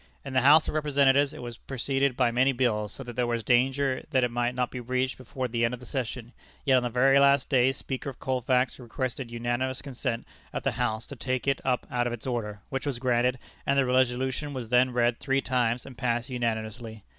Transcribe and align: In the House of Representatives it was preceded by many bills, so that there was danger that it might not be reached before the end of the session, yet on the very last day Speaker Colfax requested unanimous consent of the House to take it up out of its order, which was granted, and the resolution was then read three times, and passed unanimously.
In 0.25 0.33
the 0.33 0.41
House 0.41 0.67
of 0.67 0.73
Representatives 0.73 1.31
it 1.31 1.43
was 1.43 1.57
preceded 1.59 2.17
by 2.17 2.31
many 2.31 2.53
bills, 2.53 2.91
so 2.91 3.03
that 3.03 3.15
there 3.15 3.27
was 3.27 3.43
danger 3.43 4.03
that 4.09 4.23
it 4.23 4.31
might 4.31 4.55
not 4.55 4.71
be 4.71 4.79
reached 4.79 5.15
before 5.15 5.47
the 5.47 5.63
end 5.63 5.75
of 5.75 5.79
the 5.79 5.85
session, 5.85 6.31
yet 6.65 6.77
on 6.77 6.81
the 6.81 6.89
very 6.89 7.19
last 7.19 7.49
day 7.51 7.71
Speaker 7.71 8.11
Colfax 8.11 8.79
requested 8.79 9.29
unanimous 9.29 9.79
consent 9.83 10.25
of 10.53 10.63
the 10.63 10.71
House 10.71 11.05
to 11.05 11.15
take 11.15 11.47
it 11.47 11.61
up 11.63 11.85
out 11.91 12.07
of 12.07 12.13
its 12.13 12.25
order, 12.25 12.61
which 12.69 12.87
was 12.87 12.97
granted, 12.97 13.37
and 13.63 13.77
the 13.77 13.85
resolution 13.85 14.55
was 14.55 14.69
then 14.69 14.91
read 14.91 15.19
three 15.19 15.39
times, 15.39 15.85
and 15.85 15.99
passed 15.99 16.31
unanimously. 16.31 17.03